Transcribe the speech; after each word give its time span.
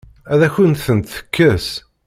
Ad 0.33 0.41
akent-tent-tekkes? 0.47 1.67